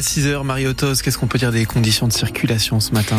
[0.00, 3.18] à 6h, Mariotos, qu'est-ce qu'on peut dire des conditions de circulation ce matin?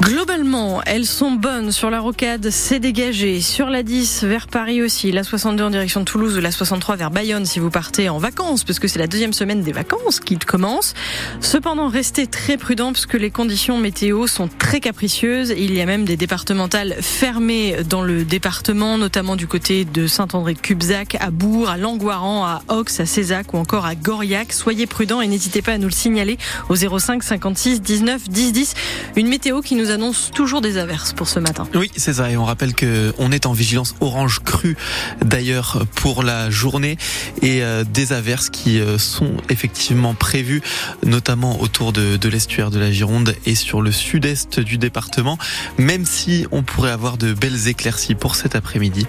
[0.00, 1.72] Globalement, elles sont bonnes.
[1.72, 3.42] Sur la rocade, c'est dégagé.
[3.42, 5.12] Sur la 10, vers Paris aussi.
[5.12, 8.16] La 62 en direction de Toulouse ou la 63 vers Bayonne si vous partez en
[8.16, 10.94] vacances, parce que c'est la deuxième semaine des vacances qui commence.
[11.40, 15.52] Cependant, restez très prudents parce que les conditions météo sont très capricieuses.
[15.54, 21.18] Il y a même des départementales fermées dans le département, notamment du côté de Saint-André-Cubzac,
[21.20, 24.54] à Bourg, à Langoiran, à Ox, à Cézac ou encore à Goriac.
[24.54, 26.38] Soyez prudents et n'hésitez pas à nous le signaler
[26.70, 28.74] au 05 56 19 10 10.
[29.16, 31.66] Une météo qui nous annonce toujours des averses pour ce matin.
[31.74, 32.30] Oui, c'est ça.
[32.30, 34.76] Et on rappelle que on est en vigilance orange crue
[35.24, 36.96] d'ailleurs pour la journée
[37.42, 40.62] et euh, des averses qui euh, sont effectivement prévues,
[41.04, 45.38] notamment autour de, l'estuaire de la Gironde et sur le sud-est du département.
[45.78, 49.06] Même si on pourrait avoir de belles éclaircies pour cet après-midi.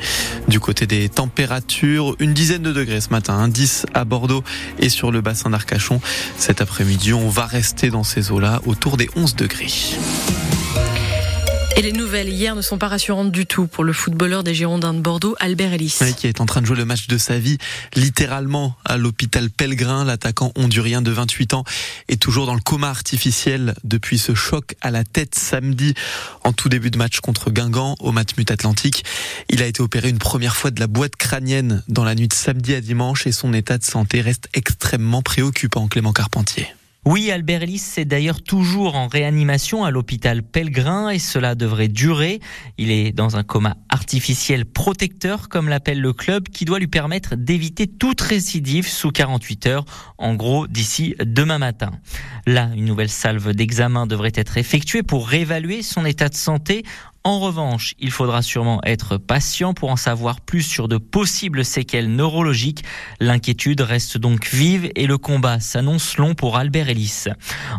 [0.47, 4.43] Du côté des températures, une dizaine de degrés ce matin, un 10 à Bordeaux
[4.79, 6.01] et sur le bassin d'Arcachon.
[6.37, 9.71] Cet après-midi, on va rester dans ces eaux-là autour des 11 degrés.
[11.77, 14.93] Et les nouvelles hier ne sont pas rassurantes du tout pour le footballeur des Girondins
[14.93, 15.97] de Bordeaux, Albert Ellis.
[16.17, 17.57] qui est en train de jouer le match de sa vie,
[17.95, 20.03] littéralement à l'hôpital Pellegrin.
[20.03, 21.63] L'attaquant hondurien de 28 ans
[22.09, 25.93] est toujours dans le coma artificiel depuis ce choc à la tête samedi
[26.43, 29.05] en tout début de match contre Guingamp au Matmut Atlantique.
[29.49, 32.33] Il a été opéré une première fois de la boîte crânienne dans la nuit de
[32.33, 36.67] samedi à dimanche et son état de santé reste extrêmement préoccupant, Clément Carpentier.
[37.03, 42.39] Oui, Albert Ellis est d'ailleurs toujours en réanimation à l'hôpital Pellegrin et cela devrait durer.
[42.77, 47.35] Il est dans un coma artificiel protecteur, comme l'appelle le club, qui doit lui permettre
[47.35, 49.85] d'éviter toute récidive sous 48 heures,
[50.19, 51.89] en gros d'ici demain matin.
[52.45, 56.83] Là, une nouvelle salve d'examen devrait être effectuée pour réévaluer son état de santé
[57.23, 62.11] en revanche, il faudra sûrement être patient pour en savoir plus sur de possibles séquelles
[62.15, 62.83] neurologiques.
[63.19, 67.25] L'inquiétude reste donc vive et le combat s'annonce long pour Albert Ellis.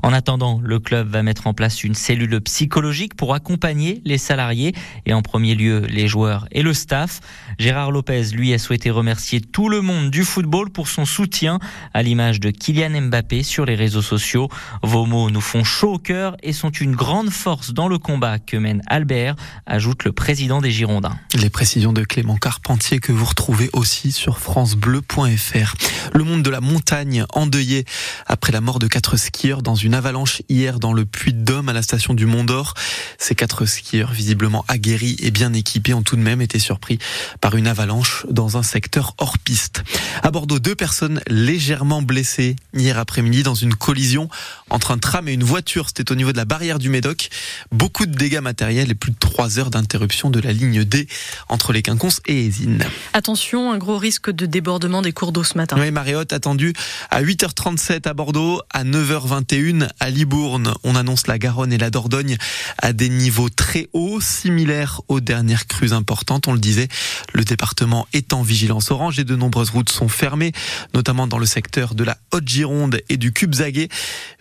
[0.05, 4.75] En attendant, le club va mettre en place une cellule psychologique pour accompagner les salariés
[5.07, 7.21] et en premier lieu les joueurs et le staff.
[7.59, 11.59] Gérard Lopez, lui, a souhaité remercier tout le monde du football pour son soutien
[11.95, 14.49] à l'image de Kylian Mbappé sur les réseaux sociaux.
[14.85, 18.39] Vos mots nous font chaud au cœur et sont une grande force dans le combat
[18.39, 19.32] que mène Albert
[19.67, 21.17] ajoute le président des Girondins.
[21.35, 25.75] Les précisions de Clément Carpentier que vous retrouvez aussi sur francebleu.fr.
[26.15, 27.85] Le monde de la montagne endeuillé
[28.27, 31.83] après la mort de quatre skieurs dans une avalanche hier dans le Puy-de-Dôme à la
[31.83, 32.75] station du Mont d'Or.
[33.19, 36.99] Ces quatre skieurs visiblement aguerris et bien équipés ont tout de même été surpris
[37.41, 39.83] par une avalanche dans un secteur hors piste.
[40.23, 44.29] À Bordeaux, deux personnes légèrement blessées hier après-midi dans une collision
[44.71, 45.89] entre un tram et une voiture.
[45.89, 47.29] C'était au niveau de la barrière du Médoc.
[47.71, 51.07] Beaucoup de dégâts matériels et plus de trois heures d'interruption de la ligne D
[51.49, 52.85] entre les Quinconces et Ésine.
[53.13, 55.77] Attention, un gros risque de débordement des cours d'eau ce matin.
[55.79, 56.73] Oui, marée haute attendue
[57.09, 60.75] à 8h37 à Bordeaux, à 9h21 à Libourne.
[60.83, 62.37] On annonce la Garonne et la Dordogne
[62.79, 66.49] à des niveaux très hauts, similaires aux dernières crues importantes.
[66.49, 66.89] On le disait,
[67.33, 70.51] le département est en vigilance orange et de nombreuses routes sont fermées,
[70.95, 73.89] notamment dans le secteur de la Haute-Gironde et du Cube-Zaguet.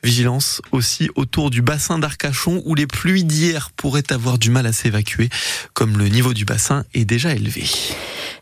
[0.03, 4.70] Vigilance aussi autour du bassin d'Arcachon où les pluies d'hier pourraient avoir du mal à
[4.71, 5.29] s'évacuer,
[5.73, 7.65] comme le niveau du bassin est déjà élevé.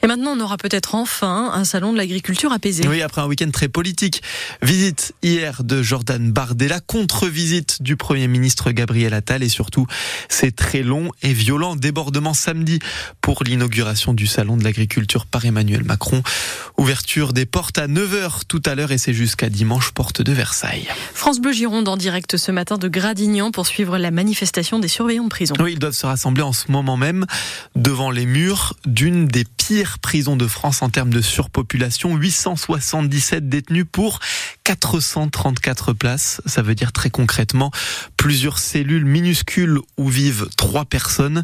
[0.02, 2.88] Et maintenant, on aura peut-être enfin un salon de l'agriculture apaisé.
[2.88, 4.22] Oui, après un week-end très politique.
[4.62, 9.88] Visite hier de Jordan Bardella, contre-visite du Premier ministre Gabriel Attal et surtout
[10.30, 12.80] ces très longs et violents débordements samedi
[13.20, 16.24] pour l'inauguration du salon de l'agriculture par Emmanuel Macron.
[16.78, 20.88] Ouverture des portes à 9h tout à l'heure et c'est jusqu'à dimanche, porte de Versailles.
[21.14, 25.26] France Bleu Gironde en direct ce matin de Gradignan pour suivre la manifestation des surveillants
[25.26, 25.56] de prison.
[25.60, 27.26] Oui, ils doivent se rassembler en ce moment même
[27.76, 32.16] devant les murs d'une des pires prisons de France en termes de surpopulation.
[32.16, 34.20] 877 détenus pour
[34.64, 36.42] 434 places.
[36.46, 37.72] Ça veut dire très concrètement
[38.18, 41.44] plusieurs cellules minuscules où vivent trois personnes.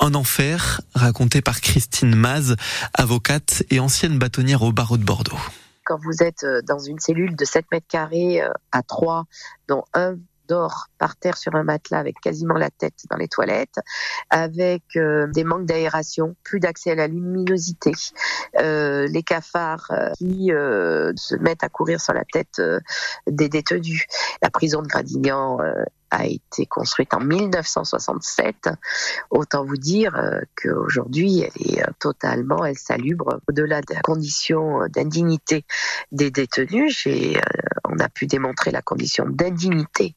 [0.00, 2.56] Un enfer raconté par Christine Maz,
[2.94, 5.38] avocate et ancienne bâtonnière au barreau de Bordeaux.
[5.84, 9.24] Quand vous êtes euh, dans une cellule de 7 mètres carrés euh, à 3,
[9.68, 10.16] dont un
[10.46, 13.78] dort par terre sur un matelas avec quasiment la tête dans les toilettes,
[14.30, 17.92] avec euh, des manques d'aération, plus d'accès à la luminosité,
[18.58, 22.60] euh, les cafards euh, qui se mettent à courir sur la tête
[23.26, 24.06] des détenus.
[24.42, 25.58] La prison de Gradignan
[26.10, 28.70] a été construite en 1967.
[29.30, 30.18] Autant vous dire
[30.60, 33.40] qu'aujourd'hui, elle est totalement insalubre.
[33.48, 35.64] Au-delà de la condition d'indignité
[36.12, 37.40] des détenus, j'ai
[37.96, 40.14] On a pu démontrer la condition d'indignité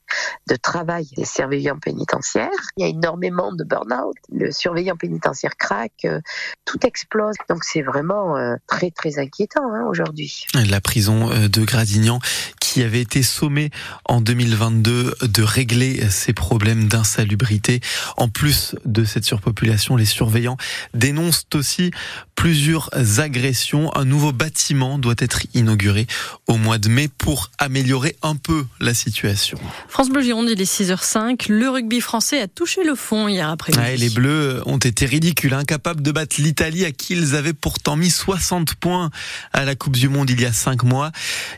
[0.49, 2.49] de travail des surveillants pénitentiaires.
[2.75, 4.15] Il y a énormément de burn-out.
[4.33, 6.19] Le surveillant pénitentiaire craque, euh,
[6.65, 7.35] tout explose.
[7.47, 10.45] Donc c'est vraiment euh, très très inquiétant hein, aujourd'hui.
[10.69, 12.19] La prison euh, de Gradignan
[12.59, 13.69] qui avait été sommé
[14.05, 17.79] en 2022 de régler ces problèmes d'insalubrité.
[18.17, 20.57] En plus de cette surpopulation, les surveillants
[20.93, 21.91] dénoncent aussi
[22.39, 22.89] plusieurs
[23.19, 23.93] agressions.
[23.97, 26.07] Un nouveau bâtiment doit être inauguré
[26.47, 29.59] au mois de mai pour améliorer un peu la situation.
[29.89, 31.51] France Bleu Gironde, il est 6h05.
[31.51, 33.97] Le rugby français a touché le fond hier après-midi.
[33.97, 38.09] les Bleus ont été ridicules, incapables de battre l'Italie à qui ils avaient pourtant mis
[38.09, 39.09] 60 points
[39.51, 41.11] à la Coupe du Monde il y a 5 mois.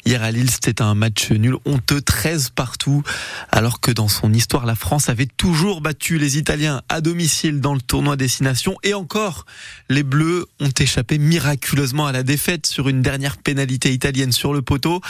[0.06, 3.04] Hier à Lille, c'était un match nul honteux, 13 partout,
[3.52, 7.76] alors que dans son histoire, la France avait toujours battu les Italiens à domicile dans
[7.76, 8.78] le tournoi destination.
[8.82, 9.46] Et encore,
[9.88, 14.62] les Bleus ont échappé miraculeusement à la défaite sur une dernière pénalité italienne sur le
[14.62, 15.02] poteau.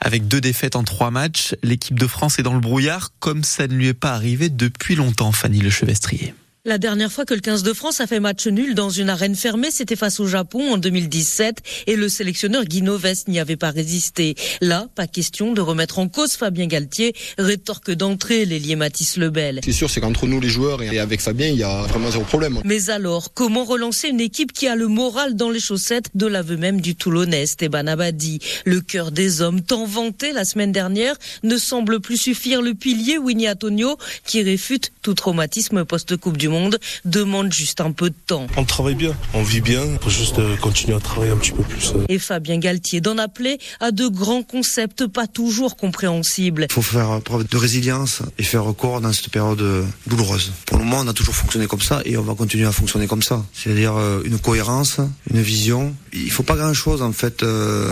[0.00, 3.66] Avec deux défaites en trois matchs, l'équipe de France est dans le brouillard, comme ça
[3.66, 6.34] ne lui est pas arrivé depuis longtemps, Fanny Lechevestrier.
[6.68, 9.34] La dernière fois que le 15 de France a fait match nul dans une arène
[9.34, 13.70] fermée, c'était face au Japon en 2017 et le sélectionneur Guy Noves n'y avait pas
[13.70, 14.34] résisté.
[14.60, 19.62] Là, pas question de remettre en cause Fabien Galtier, rétorque d'entrée l'ailier Mathis Lebel.
[19.64, 22.24] C'est sûr, c'est qu'entre nous les joueurs et avec Fabien, il y a vraiment zéro
[22.24, 22.60] problème.
[22.66, 26.58] Mais alors, comment relancer une équipe qui a le moral dans les chaussettes de l'aveu
[26.58, 28.40] même du Toulonnais, Esteban Abadi?
[28.66, 32.60] Le cœur des hommes, tant vanté la semaine dernière, ne semble plus suffire.
[32.60, 36.57] Le pilier Winnie Antonio, qui réfute tout traumatisme post-Coupe du Monde
[37.04, 38.46] demande juste un peu de temps.
[38.56, 41.62] On travaille bien, on vit bien, faut juste euh, continuer à travailler un petit peu
[41.62, 41.92] plus.
[41.94, 42.04] Euh.
[42.08, 46.66] Et Fabien Galtier d'en appeler à de grands concepts pas toujours compréhensibles.
[46.70, 50.52] Il faut faire preuve de résilience et faire recours dans cette période euh, douloureuse.
[50.66, 53.06] Pour le moment, on a toujours fonctionné comme ça et on va continuer à fonctionner
[53.06, 53.44] comme ça.
[53.52, 53.94] C'est-à-dire
[54.24, 54.98] une cohérence,
[55.30, 55.94] une vision.
[56.12, 57.44] Il faut pas grand-chose en fait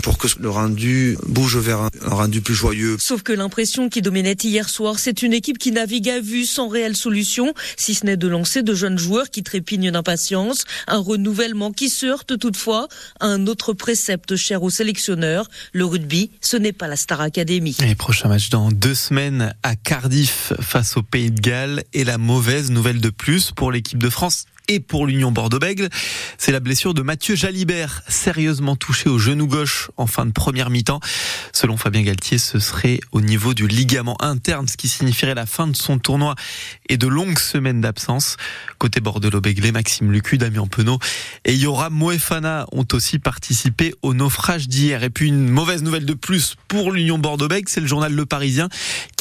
[0.03, 2.97] pour que le rendu bouge vers un rendu plus joyeux.
[2.99, 6.67] Sauf que l'impression qui dominait hier soir, c'est une équipe qui navigue à vue sans
[6.67, 11.71] réelle solution, si ce n'est de lancer de jeunes joueurs qui trépignent d'impatience, un renouvellement
[11.71, 12.87] qui se heurte toutefois
[13.19, 15.49] à un autre précepte cher aux sélectionneurs.
[15.73, 17.75] Le rugby, ce n'est pas la Star Academy.
[17.83, 21.83] Et prochain match dans deux semaines à Cardiff face au Pays de Galles.
[21.93, 25.89] Et la mauvaise nouvelle de plus pour l'équipe de France et pour l'Union Bordeaux-Bègles,
[26.37, 30.69] c'est la blessure de Mathieu Jalibert, sérieusement touché au genou gauche en fin de première
[30.69, 30.99] mi-temps.
[31.53, 35.67] Selon Fabien Galtier, ce serait au niveau du ligament interne, ce qui signifierait la fin
[35.67, 36.35] de son tournoi
[36.89, 38.37] et de longues semaines d'absence.
[38.77, 40.99] Côté Bordeaux-Bègles, Maxime Lucu, Damien Penaud
[41.45, 45.03] et Yoram Moefana ont aussi participé au naufrage d'hier.
[45.03, 48.69] Et puis une mauvaise nouvelle de plus pour l'Union Bordeaux-Bègles, c'est le journal Le Parisien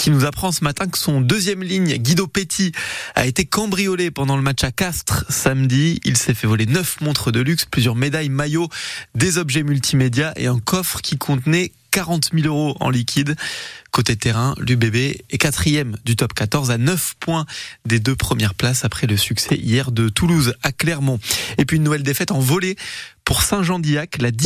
[0.07, 2.71] qui nous apprend ce matin que son deuxième ligne, Guido Petit,
[3.17, 5.99] a été cambriolé pendant le match à Castres samedi.
[6.05, 8.69] Il s'est fait voler neuf montres de luxe, plusieurs médailles, maillots,
[9.17, 13.35] des objets multimédia et un coffre qui contenait 40 000 euros en liquide.
[13.91, 17.47] Côté terrain, l'UBB est quatrième du top 14 à 9 points
[17.85, 21.19] des deux premières places après le succès hier de Toulouse à Clermont.
[21.59, 22.77] Et puis une nouvelle défaite en volée
[23.25, 24.31] pour Saint-Jean-Diac, la